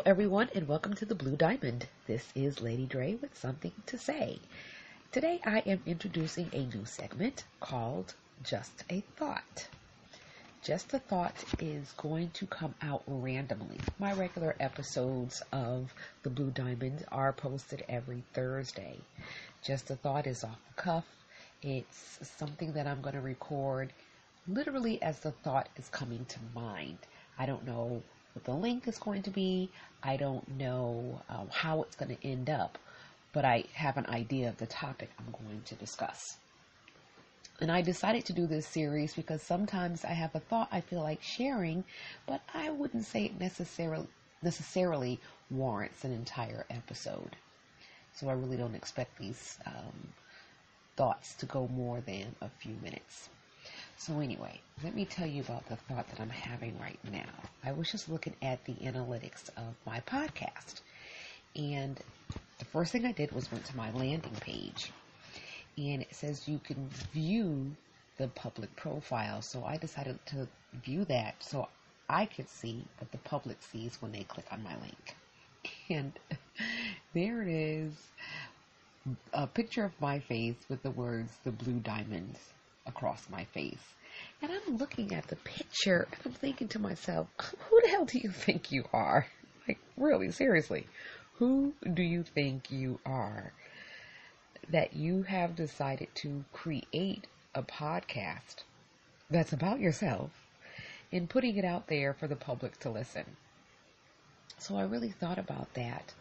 Hello, 0.00 0.10
everyone, 0.10 0.48
and 0.54 0.66
welcome 0.66 0.94
to 0.94 1.04
the 1.04 1.14
Blue 1.14 1.36
Diamond. 1.36 1.86
This 2.06 2.26
is 2.34 2.62
Lady 2.62 2.86
Dre 2.86 3.16
with 3.16 3.36
something 3.36 3.72
to 3.84 3.98
say. 3.98 4.38
Today, 5.12 5.42
I 5.44 5.58
am 5.66 5.82
introducing 5.84 6.48
a 6.54 6.64
new 6.74 6.86
segment 6.86 7.44
called 7.60 8.14
Just 8.42 8.82
a 8.88 9.02
Thought. 9.18 9.68
Just 10.62 10.94
a 10.94 11.00
Thought 11.00 11.34
is 11.58 11.92
going 11.98 12.30
to 12.30 12.46
come 12.46 12.74
out 12.80 13.02
randomly. 13.06 13.78
My 13.98 14.14
regular 14.14 14.56
episodes 14.58 15.42
of 15.52 15.92
the 16.22 16.30
Blue 16.30 16.50
Diamond 16.50 17.04
are 17.12 17.34
posted 17.34 17.84
every 17.86 18.22
Thursday. 18.32 18.96
Just 19.62 19.90
a 19.90 19.96
Thought 19.96 20.26
is 20.26 20.42
off 20.42 20.56
the 20.74 20.82
cuff. 20.82 21.04
It's 21.60 22.18
something 22.38 22.72
that 22.72 22.86
I'm 22.86 23.02
going 23.02 23.16
to 23.16 23.20
record 23.20 23.92
literally 24.48 25.02
as 25.02 25.20
the 25.20 25.32
thought 25.32 25.68
is 25.76 25.90
coming 25.90 26.24
to 26.24 26.38
mind. 26.54 26.96
I 27.38 27.44
don't 27.44 27.66
know 27.66 28.02
what 28.32 28.44
the 28.44 28.54
link 28.54 28.86
is 28.88 28.98
going 28.98 29.22
to 29.22 29.30
be. 29.30 29.70
I 30.02 30.16
don't 30.16 30.48
know 30.56 31.20
um, 31.28 31.48
how 31.50 31.82
it's 31.82 31.96
going 31.96 32.16
to 32.16 32.26
end 32.26 32.48
up, 32.48 32.78
but 33.32 33.44
I 33.44 33.64
have 33.74 33.96
an 33.96 34.06
idea 34.06 34.48
of 34.48 34.58
the 34.58 34.66
topic 34.66 35.10
I'm 35.18 35.32
going 35.32 35.62
to 35.66 35.74
discuss. 35.74 36.36
And 37.60 37.70
I 37.70 37.82
decided 37.82 38.24
to 38.26 38.32
do 38.32 38.46
this 38.46 38.66
series 38.66 39.14
because 39.14 39.42
sometimes 39.42 40.04
I 40.04 40.12
have 40.12 40.34
a 40.34 40.40
thought 40.40 40.68
I 40.72 40.80
feel 40.80 41.02
like 41.02 41.22
sharing, 41.22 41.84
but 42.26 42.40
I 42.54 42.70
wouldn't 42.70 43.04
say 43.04 43.26
it 43.26 43.38
necessarily 43.38 44.06
necessarily 44.42 45.20
warrants 45.50 46.04
an 46.04 46.12
entire 46.12 46.64
episode. 46.70 47.36
So 48.14 48.28
I 48.28 48.32
really 48.32 48.56
don't 48.56 48.74
expect 48.74 49.18
these 49.18 49.58
um, 49.66 50.08
thoughts 50.96 51.34
to 51.34 51.46
go 51.46 51.68
more 51.68 52.00
than 52.00 52.34
a 52.40 52.48
few 52.48 52.74
minutes. 52.82 53.28
So 54.00 54.18
anyway, 54.18 54.58
let 54.82 54.94
me 54.94 55.04
tell 55.04 55.26
you 55.26 55.42
about 55.42 55.68
the 55.68 55.76
thought 55.76 56.08
that 56.08 56.20
I'm 56.20 56.30
having 56.30 56.74
right 56.78 56.98
now. 57.12 57.28
I 57.62 57.72
was 57.72 57.90
just 57.92 58.08
looking 58.08 58.34
at 58.40 58.64
the 58.64 58.72
analytics 58.76 59.50
of 59.58 59.74
my 59.84 60.00
podcast. 60.00 60.80
And 61.54 62.00
the 62.58 62.64
first 62.64 62.92
thing 62.92 63.04
I 63.04 63.12
did 63.12 63.30
was 63.32 63.52
went 63.52 63.66
to 63.66 63.76
my 63.76 63.90
landing 63.90 64.34
page. 64.40 64.90
And 65.76 66.00
it 66.00 66.14
says 66.14 66.48
you 66.48 66.58
can 66.64 66.88
view 67.12 67.76
the 68.16 68.28
public 68.28 68.74
profile. 68.74 69.42
So 69.42 69.64
I 69.66 69.76
decided 69.76 70.18
to 70.28 70.48
view 70.82 71.04
that 71.04 71.34
so 71.40 71.68
I 72.08 72.24
could 72.24 72.48
see 72.48 72.82
what 73.00 73.12
the 73.12 73.18
public 73.18 73.58
sees 73.60 73.98
when 74.00 74.12
they 74.12 74.22
click 74.22 74.46
on 74.50 74.62
my 74.62 74.76
link. 74.80 75.14
And 75.90 76.18
there 77.12 77.42
it 77.42 77.48
is 77.48 77.92
a 79.34 79.46
picture 79.46 79.84
of 79.84 79.92
my 80.00 80.20
face 80.20 80.56
with 80.70 80.82
the 80.82 80.90
words 80.90 81.32
the 81.44 81.52
blue 81.52 81.80
diamonds 81.80 82.38
across 82.90 83.30
my 83.30 83.44
face. 83.44 83.94
And 84.42 84.52
I'm 84.52 84.76
looking 84.76 85.14
at 85.14 85.28
the 85.28 85.36
picture 85.36 86.06
and 86.12 86.20
I'm 86.26 86.32
thinking 86.32 86.68
to 86.68 86.78
myself, 86.78 87.28
who 87.38 87.80
the 87.82 87.88
hell 87.88 88.04
do 88.04 88.18
you 88.18 88.30
think 88.30 88.70
you 88.70 88.84
are? 88.92 89.26
Like, 89.66 89.78
really, 89.96 90.30
seriously, 90.30 90.86
who 91.34 91.72
do 91.94 92.02
you 92.02 92.22
think 92.22 92.70
you 92.70 92.98
are 93.06 93.52
that 94.68 94.94
you 94.94 95.22
have 95.22 95.56
decided 95.56 96.08
to 96.16 96.44
create 96.52 97.26
a 97.54 97.62
podcast 97.62 98.64
that's 99.30 99.52
about 99.52 99.80
yourself 99.80 100.30
and 101.12 101.30
putting 101.30 101.56
it 101.56 101.64
out 101.64 101.86
there 101.88 102.12
for 102.12 102.26
the 102.28 102.36
public 102.36 102.78
to 102.80 102.90
listen? 102.90 103.24
So 104.58 104.76
I 104.76 104.82
really 104.82 105.10
thought 105.10 105.38
about 105.38 105.72
that. 105.74 106.12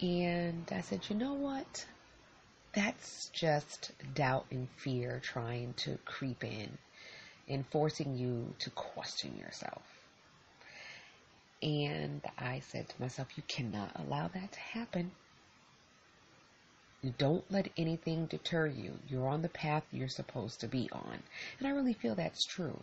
And 0.00 0.64
I 0.72 0.80
said, 0.80 1.00
you 1.08 1.16
know 1.16 1.34
what? 1.34 1.86
That's 2.78 3.28
just 3.32 3.90
doubt 4.14 4.46
and 4.52 4.68
fear 4.76 5.20
trying 5.20 5.74
to 5.74 5.98
creep 6.04 6.44
in 6.44 6.78
and 7.48 7.66
forcing 7.72 8.16
you 8.16 8.54
to 8.60 8.70
question 8.70 9.36
yourself. 9.36 9.82
And 11.60 12.20
I 12.38 12.60
said 12.60 12.88
to 12.88 13.00
myself, 13.00 13.26
you 13.36 13.42
cannot 13.48 13.90
allow 13.96 14.28
that 14.28 14.52
to 14.52 14.60
happen. 14.60 15.10
You 17.02 17.12
don't 17.18 17.44
let 17.50 17.68
anything 17.76 18.26
deter 18.26 18.68
you. 18.68 18.92
You're 19.08 19.26
on 19.26 19.42
the 19.42 19.48
path 19.48 19.82
you're 19.90 20.06
supposed 20.06 20.60
to 20.60 20.68
be 20.68 20.88
on. 20.92 21.18
And 21.58 21.66
I 21.66 21.72
really 21.72 21.94
feel 21.94 22.14
that's 22.14 22.44
true. 22.44 22.78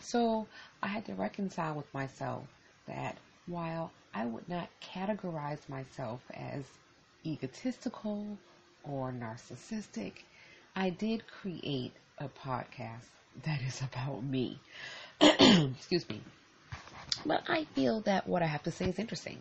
So 0.00 0.48
I 0.82 0.88
had 0.88 1.04
to 1.04 1.14
reconcile 1.14 1.76
with 1.76 1.94
myself 1.94 2.42
that 2.88 3.16
while 3.46 3.92
I 4.12 4.24
would 4.24 4.48
not 4.48 4.70
categorize 4.82 5.68
myself 5.68 6.20
as 6.34 6.64
egotistical 7.24 8.38
or 8.88 9.12
narcissistic, 9.12 10.12
I 10.76 10.90
did 10.90 11.24
create 11.26 11.92
a 12.18 12.28
podcast 12.28 13.06
that 13.44 13.60
is 13.62 13.80
about 13.82 14.22
me. 14.22 14.58
Excuse 15.20 16.08
me. 16.08 16.20
But 17.26 17.44
I 17.48 17.64
feel 17.64 18.00
that 18.02 18.26
what 18.26 18.42
I 18.42 18.46
have 18.46 18.62
to 18.64 18.70
say 18.70 18.86
is 18.86 18.98
interesting 18.98 19.38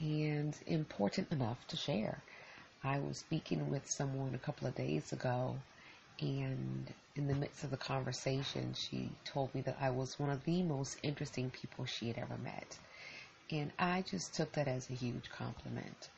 and 0.00 0.56
important 0.66 1.30
enough 1.32 1.66
to 1.68 1.76
share. 1.76 2.22
I 2.84 2.98
was 2.98 3.18
speaking 3.18 3.70
with 3.70 3.90
someone 3.90 4.34
a 4.34 4.38
couple 4.38 4.68
of 4.68 4.74
days 4.74 5.12
ago, 5.12 5.56
and 6.20 6.92
in 7.16 7.26
the 7.26 7.34
midst 7.34 7.64
of 7.64 7.70
the 7.70 7.76
conversation, 7.76 8.74
she 8.74 9.10
told 9.24 9.54
me 9.54 9.60
that 9.62 9.78
I 9.80 9.90
was 9.90 10.18
one 10.18 10.30
of 10.30 10.44
the 10.44 10.62
most 10.62 10.98
interesting 11.02 11.50
people 11.50 11.84
she 11.86 12.08
had 12.08 12.18
ever 12.18 12.36
met. 12.38 12.76
And 13.50 13.72
I 13.78 14.02
just 14.02 14.34
took 14.34 14.52
that 14.52 14.68
as 14.68 14.90
a 14.90 14.94
huge 14.94 15.30
compliment. 15.30 16.08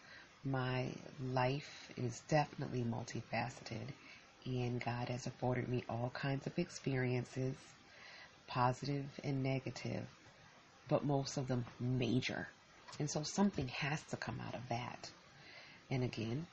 My 0.44 0.86
life 1.22 1.90
is 1.98 2.22
definitely 2.28 2.82
multifaceted, 2.82 3.88
and 4.46 4.82
God 4.82 5.10
has 5.10 5.26
afforded 5.26 5.68
me 5.68 5.84
all 5.88 6.10
kinds 6.14 6.46
of 6.46 6.58
experiences, 6.58 7.54
positive 8.46 9.04
and 9.22 9.42
negative, 9.42 10.06
but 10.88 11.04
most 11.04 11.36
of 11.36 11.46
them 11.46 11.66
major. 11.78 12.48
And 12.98 13.10
so 13.10 13.22
something 13.22 13.68
has 13.68 14.02
to 14.04 14.16
come 14.16 14.40
out 14.46 14.54
of 14.54 14.66
that. 14.70 15.10
And 15.90 16.04
again, 16.04 16.46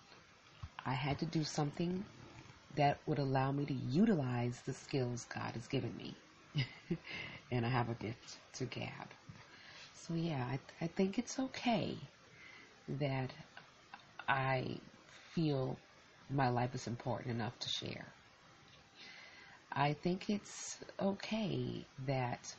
I 0.85 0.93
had 0.93 1.19
to 1.19 1.25
do 1.25 1.45
something 1.45 2.03
that 2.75 2.97
would 3.05 3.19
allow 3.19 3.51
me 3.51 3.65
to 3.65 3.73
utilize 3.73 4.61
the 4.65 4.73
skills 4.73 5.25
God 5.33 5.53
has 5.53 5.67
given 5.67 5.95
me. 5.97 6.15
and 7.51 7.65
I 7.65 7.69
have 7.69 7.89
a 7.89 7.93
gift 7.93 8.37
to 8.55 8.65
gab. 8.65 9.13
So, 9.95 10.13
yeah, 10.13 10.45
I, 10.45 10.59
I 10.83 10.87
think 10.87 11.17
it's 11.17 11.39
okay 11.39 11.97
that 12.87 13.31
I 14.27 14.79
feel 15.33 15.77
my 16.29 16.49
life 16.49 16.75
is 16.75 16.87
important 16.87 17.31
enough 17.31 17.57
to 17.59 17.69
share. 17.69 18.05
I 19.71 19.93
think 19.93 20.29
it's 20.29 20.77
okay 20.99 21.85
that 22.05 22.55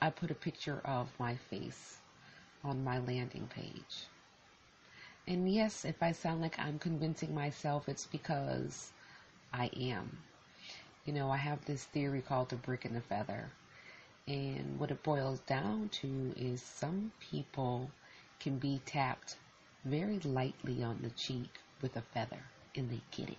I 0.00 0.10
put 0.10 0.30
a 0.30 0.34
picture 0.34 0.80
of 0.84 1.08
my 1.18 1.36
face 1.36 1.98
on 2.64 2.84
my 2.84 2.98
landing 2.98 3.48
page. 3.48 4.06
And 5.26 5.50
yes, 5.52 5.84
if 5.84 6.02
I 6.02 6.12
sound 6.12 6.40
like 6.40 6.58
I'm 6.58 6.78
convincing 6.78 7.34
myself, 7.34 7.88
it's 7.88 8.06
because 8.06 8.92
I 9.52 9.70
am. 9.76 10.18
You 11.04 11.12
know, 11.12 11.30
I 11.30 11.36
have 11.36 11.64
this 11.64 11.84
theory 11.84 12.22
called 12.22 12.50
the 12.50 12.56
brick 12.56 12.84
and 12.84 12.94
the 12.94 13.00
feather. 13.00 13.50
And 14.28 14.78
what 14.78 14.90
it 14.90 15.02
boils 15.02 15.40
down 15.40 15.88
to 16.00 16.34
is 16.36 16.62
some 16.62 17.12
people 17.20 17.90
can 18.40 18.58
be 18.58 18.80
tapped 18.86 19.36
very 19.86 20.18
lightly 20.24 20.82
on 20.82 20.98
the 21.00 21.10
cheek 21.10 21.48
with 21.80 21.96
a 21.96 22.02
feather, 22.12 22.42
and 22.74 22.90
they 22.90 23.00
get 23.16 23.28
it. 23.30 23.38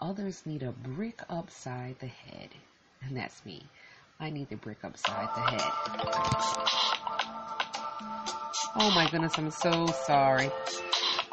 Others 0.00 0.42
need 0.44 0.64
a 0.64 0.72
brick 0.72 1.22
upside 1.30 1.98
the 2.00 2.08
head, 2.08 2.48
and 3.02 3.16
that's 3.16 3.44
me. 3.46 3.62
I 4.18 4.30
need 4.30 4.48
the 4.48 4.56
brick 4.56 4.78
upside 4.82 5.28
the 5.36 5.40
head. 5.40 5.72
Oh 8.80 8.90
my 8.94 9.08
goodness, 9.10 9.38
I'm 9.38 9.52
so 9.52 9.86
sorry. 10.06 10.50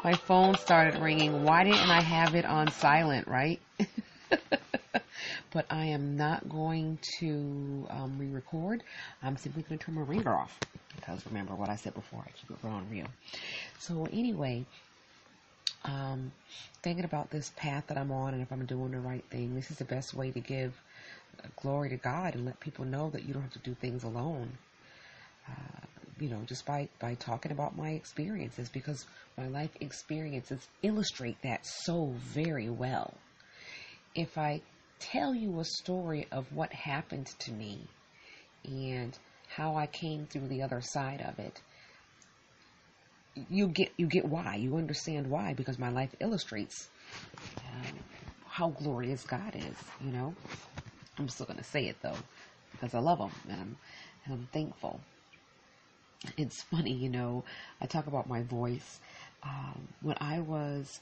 My 0.04 0.14
phone 0.14 0.54
started 0.54 1.00
ringing. 1.00 1.42
Why 1.42 1.64
didn't 1.64 1.90
I 1.90 2.00
have 2.00 2.36
it 2.36 2.44
on 2.44 2.70
silent, 2.70 3.26
right? 3.26 3.58
but 5.52 5.66
I 5.68 5.86
am 5.86 6.16
not 6.16 6.48
going 6.48 6.98
to 7.18 7.88
um, 7.90 8.18
re 8.18 8.28
record. 8.28 8.84
I'm 9.20 9.36
simply 9.36 9.62
going 9.62 9.78
to 9.78 9.84
turn 9.84 9.96
my 9.96 10.02
ringer 10.02 10.32
off 10.32 10.56
because 11.06 11.24
remember 11.26 11.54
what 11.54 11.68
I 11.68 11.76
said 11.76 11.94
before, 11.94 12.24
I 12.26 12.30
keep 12.30 12.50
it 12.50 12.56
raw 12.62 12.78
and 12.78 12.90
real. 12.90 13.06
So, 13.78 14.08
anyway, 14.12 14.64
um, 15.84 16.32
thinking 16.82 17.04
about 17.04 17.30
this 17.30 17.52
path 17.56 17.86
that 17.88 17.96
I'm 17.96 18.10
on 18.10 18.34
and 18.34 18.42
if 18.42 18.50
I'm 18.50 18.66
doing 18.66 18.90
the 18.90 18.98
right 18.98 19.24
thing, 19.30 19.54
this 19.54 19.70
is 19.70 19.78
the 19.78 19.84
best 19.84 20.14
way 20.14 20.30
to 20.30 20.40
give 20.40 20.74
glory 21.60 21.90
to 21.90 21.96
God 21.96 22.34
and 22.34 22.44
let 22.44 22.58
people 22.60 22.84
know 22.84 23.10
that 23.10 23.24
you 23.24 23.34
don't 23.34 23.42
have 23.42 23.52
to 23.52 23.58
do 23.60 23.74
things 23.74 24.02
alone. 24.02 24.50
Uh, 25.48 25.86
you 26.18 26.28
know, 26.28 26.40
just 26.46 26.66
by, 26.66 26.88
by 26.98 27.14
talking 27.14 27.52
about 27.52 27.76
my 27.76 27.90
experiences 27.90 28.68
because 28.68 29.06
my 29.36 29.46
life 29.46 29.70
experiences 29.80 30.66
illustrate 30.82 31.40
that 31.42 31.64
so 31.64 32.14
very 32.16 32.70
well. 32.70 33.14
If 34.14 34.38
I 34.38 34.62
tell 34.98 35.34
you 35.34 35.60
a 35.60 35.64
story 35.64 36.26
of 36.32 36.52
what 36.52 36.72
happened 36.72 37.26
to 37.40 37.52
me 37.52 37.86
and 38.64 39.16
how 39.48 39.76
I 39.76 39.86
came 39.86 40.26
through 40.26 40.48
the 40.48 40.62
other 40.62 40.80
side 40.80 41.20
of 41.20 41.38
it, 41.38 41.60
you 43.50 43.68
get 43.68 43.92
you 43.96 44.06
get 44.06 44.24
why 44.26 44.56
you 44.56 44.76
understand 44.76 45.28
why 45.28 45.54
because 45.54 45.78
my 45.78 45.90
life 45.90 46.14
illustrates 46.20 46.88
um, 47.58 47.98
how 48.46 48.70
glorious 48.70 49.24
God 49.24 49.54
is. 49.54 49.76
You 50.04 50.12
know, 50.12 50.34
I'm 51.18 51.28
still 51.28 51.46
gonna 51.46 51.64
say 51.64 51.86
it 51.86 51.96
though 52.02 52.16
because 52.72 52.94
I 52.94 52.98
love 53.00 53.18
Him 53.18 53.30
and 53.48 53.60
I'm 53.60 53.76
and 54.24 54.34
I'm 54.34 54.48
thankful. 54.52 55.00
it's 56.36 56.62
funny, 56.62 56.92
you 56.92 57.08
know, 57.08 57.44
I 57.80 57.86
talk 57.86 58.06
about 58.06 58.28
my 58.28 58.42
voice. 58.42 59.00
Um, 59.42 59.88
when 60.02 60.16
I 60.20 60.40
was 60.40 61.00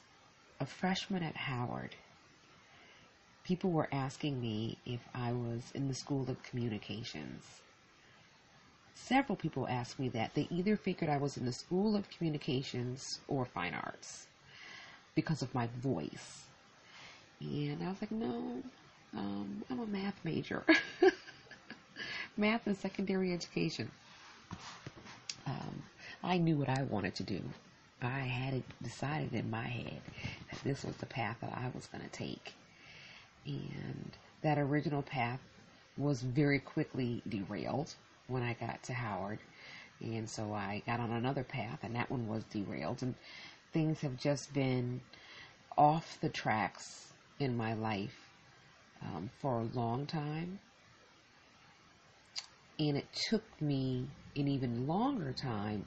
a 0.59 0.65
freshman 0.65 1.23
at 1.23 1.35
Howard, 1.35 1.95
people 3.43 3.71
were 3.71 3.87
asking 3.91 4.39
me 4.39 4.77
if 4.85 4.99
I 5.13 5.31
was 5.31 5.61
in 5.73 5.87
the 5.87 5.95
School 5.95 6.29
of 6.29 6.41
Communications. 6.43 7.43
Several 8.95 9.35
people 9.35 9.67
asked 9.67 9.99
me 9.99 10.09
that. 10.09 10.33
They 10.33 10.47
either 10.49 10.77
figured 10.77 11.09
I 11.09 11.17
was 11.17 11.37
in 11.37 11.45
the 11.45 11.51
School 11.51 11.95
of 11.95 12.09
Communications 12.09 13.19
or 13.27 13.45
Fine 13.45 13.73
Arts 13.75 14.27
because 15.13 15.41
of 15.41 15.53
my 15.53 15.67
voice. 15.77 16.45
And 17.41 17.83
I 17.83 17.89
was 17.89 18.01
like, 18.01 18.11
no, 18.11 18.63
um, 19.15 19.63
I'm 19.69 19.79
a 19.79 19.85
math 19.85 20.19
major. 20.23 20.63
math 22.37 22.65
and 22.65 22.75
secondary 22.77 23.33
education. 23.33 23.91
Um, 25.45 25.83
I 26.23 26.37
knew 26.37 26.55
what 26.55 26.69
I 26.69 26.83
wanted 26.83 27.15
to 27.15 27.23
do. 27.23 27.41
I 28.01 28.19
had 28.19 28.53
it 28.55 28.63
decided 28.81 29.33
in 29.33 29.49
my 29.49 29.67
head 29.67 30.01
that 30.51 30.63
this 30.63 30.83
was 30.83 30.95
the 30.97 31.05
path 31.05 31.37
that 31.41 31.51
I 31.51 31.69
was 31.73 31.85
going 31.87 32.03
to 32.03 32.09
take. 32.09 32.53
And 33.45 34.11
that 34.41 34.57
original 34.57 35.01
path 35.01 35.39
was 35.97 36.21
very 36.21 36.59
quickly 36.59 37.21
derailed 37.27 37.93
when 38.27 38.43
I 38.43 38.53
got 38.53 38.81
to 38.83 38.93
Howard. 38.93 39.39
And 40.01 40.29
so 40.29 40.53
I 40.53 40.83
got 40.85 40.99
on 40.99 41.11
another 41.11 41.43
path, 41.43 41.79
and 41.83 41.95
that 41.95 42.11
one 42.11 42.27
was 42.27 42.43
derailed. 42.45 43.01
And 43.01 43.15
things 43.71 44.01
have 44.01 44.17
just 44.17 44.53
been 44.53 45.01
off 45.77 46.17
the 46.21 46.29
tracks 46.29 47.13
in 47.39 47.55
my 47.55 47.73
life 47.73 48.29
um, 49.01 49.29
for 49.39 49.59
a 49.59 49.77
long 49.77 50.05
time. 50.05 50.59
And 52.77 52.97
it 52.97 53.07
took 53.29 53.43
me 53.61 54.07
an 54.35 54.47
even 54.47 54.87
longer 54.87 55.31
time 55.31 55.85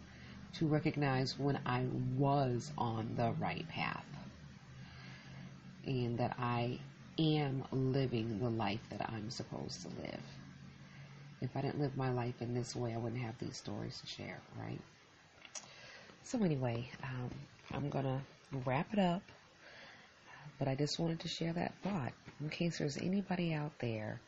to 0.55 0.67
recognize 0.67 1.39
when 1.39 1.59
I 1.67 1.85
was 2.17 2.73
on 2.79 3.15
the 3.17 3.33
right 3.39 3.69
path 3.69 4.07
and 5.87 6.19
that 6.19 6.35
I 6.39 6.79
am 7.19 7.65
living 7.73 8.39
the 8.39 8.49
life 8.49 8.81
that 8.91 9.09
I'm 9.11 9.31
supposed 9.31 9.83
to 9.83 9.89
live. 10.03 10.23
If 11.41 11.57
I 11.57 11.61
didn't 11.63 11.81
live 11.81 11.97
my 11.97 12.11
life 12.11 12.41
in 12.41 12.55
this 12.55 12.75
way, 12.75 12.95
I 12.95 12.99
wouldn't 12.99 13.23
have 13.23 13.39
these 13.39 13.57
stories 13.57 14.01
to 14.01 14.07
share, 14.07 14.41
right? 14.59 14.81
So, 16.25 16.43
anyway, 16.43 16.91
um, 17.03 17.31
I'm 17.73 17.89
going 17.89 18.05
to 18.05 18.21
wrap 18.65 18.93
it 18.93 18.99
up, 18.99 19.23
but 20.59 20.69
I 20.69 20.75
just 20.75 20.99
wanted 20.99 21.21
to 21.21 21.29
share 21.29 21.53
that 21.53 21.75
thought 21.83 22.13
in 22.41 22.49
case 22.49 22.79
there's 22.79 22.97
anybody 22.99 23.55
out 23.55 23.73
there 23.79 24.21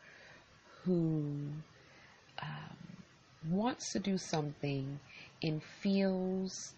who 0.83 1.49
um, 2.41 2.77
wants 3.49 3.93
to 3.93 3.99
do 3.99 4.17
something 4.17 4.99
and 5.43 5.61
feels 5.81 6.73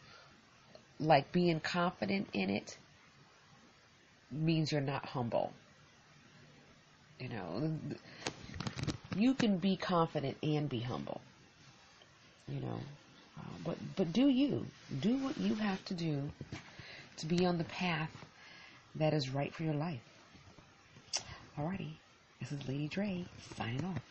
like 1.00 1.32
being 1.32 1.60
confident 1.60 2.28
in 2.34 2.50
it 2.50 2.78
means 4.32 4.72
you're 4.72 4.82
not 4.82 5.06
humble. 5.06 5.54
You 7.20 7.30
know, 7.30 7.78
you 9.16 9.34
can 9.34 9.58
be 9.58 9.76
confident 9.76 10.38
and 10.44 10.70
be 10.70 10.80
humble. 10.80 11.22
You 12.48 12.60
know, 12.62 12.80
uh, 13.40 13.56
but 13.66 13.78
but 13.96 14.12
do 14.12 14.28
you 14.28 14.66
do 15.00 15.18
what 15.18 15.38
you 15.38 15.56
have 15.56 15.84
to 15.86 15.94
do 15.94 16.30
to 17.18 17.26
be 17.26 17.46
on 17.46 17.58
the 17.58 17.64
path 17.66 18.10
that 18.96 19.14
is 19.14 19.30
right 19.30 19.54
for 19.54 19.64
your 19.64 19.74
life. 19.74 20.02
Alrighty, 21.58 21.94
this 22.40 22.52
is 22.52 22.68
Lady 22.68 22.88
Dre 22.88 23.26
signing 23.58 23.86
off. 23.86 24.02